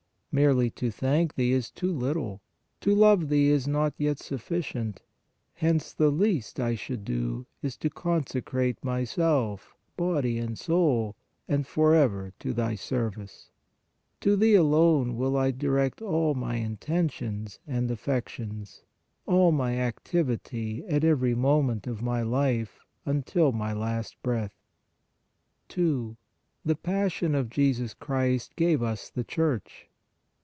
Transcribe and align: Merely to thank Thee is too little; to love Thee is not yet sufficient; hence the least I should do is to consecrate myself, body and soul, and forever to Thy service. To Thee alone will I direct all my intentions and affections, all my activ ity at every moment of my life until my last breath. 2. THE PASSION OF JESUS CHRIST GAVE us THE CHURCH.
Merely 0.33 0.69
to 0.69 0.89
thank 0.91 1.35
Thee 1.35 1.51
is 1.51 1.69
too 1.69 1.91
little; 1.91 2.39
to 2.79 2.95
love 2.95 3.27
Thee 3.27 3.49
is 3.49 3.67
not 3.67 3.93
yet 3.97 4.17
sufficient; 4.17 5.01
hence 5.55 5.91
the 5.91 6.09
least 6.09 6.57
I 6.57 6.73
should 6.73 7.03
do 7.03 7.45
is 7.61 7.75
to 7.79 7.89
consecrate 7.89 8.81
myself, 8.81 9.75
body 9.97 10.37
and 10.37 10.57
soul, 10.57 11.17
and 11.49 11.67
forever 11.67 12.31
to 12.39 12.53
Thy 12.53 12.75
service. 12.75 13.49
To 14.21 14.37
Thee 14.37 14.55
alone 14.55 15.17
will 15.17 15.35
I 15.35 15.51
direct 15.51 16.01
all 16.01 16.33
my 16.33 16.55
intentions 16.55 17.59
and 17.67 17.91
affections, 17.91 18.83
all 19.25 19.51
my 19.51 19.73
activ 19.73 20.29
ity 20.29 20.85
at 20.87 21.03
every 21.03 21.35
moment 21.35 21.87
of 21.87 22.01
my 22.01 22.21
life 22.21 22.79
until 23.05 23.51
my 23.51 23.73
last 23.73 24.15
breath. 24.23 24.55
2. 25.67 26.15
THE 26.63 26.75
PASSION 26.77 27.35
OF 27.35 27.49
JESUS 27.49 27.93
CHRIST 27.95 28.55
GAVE 28.55 28.81
us 28.81 29.09
THE 29.09 29.25
CHURCH. 29.25 29.89